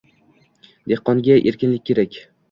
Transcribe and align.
Dehqonga 0.93 1.37
erkinlik 1.51 1.85
kerak. 1.91 2.19